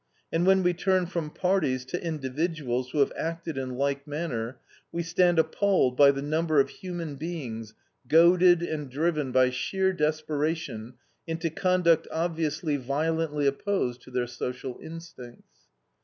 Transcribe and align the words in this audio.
And 0.33 0.47
when 0.47 0.63
we 0.63 0.73
turn 0.73 1.05
from 1.05 1.29
parties 1.29 1.85
to 1.85 2.03
individuals 2.03 2.89
who 2.89 2.97
have 3.01 3.13
acted 3.15 3.55
in 3.55 3.75
like 3.77 4.07
manner, 4.07 4.57
we 4.91 5.03
stand 5.03 5.37
appalled 5.37 5.95
by 5.95 6.09
the 6.09 6.23
number 6.23 6.59
of 6.59 6.69
human 6.71 7.17
beings 7.17 7.75
goaded 8.07 8.63
and 8.63 8.89
driven 8.89 9.31
by 9.31 9.51
sheer 9.51 9.93
desperation 9.93 10.95
into 11.27 11.51
conduct 11.51 12.07
obviously 12.11 12.77
violently 12.77 13.45
opposed 13.45 14.01
to 14.01 14.09
their 14.09 14.25
social 14.25 14.79
instincts. 14.81 15.67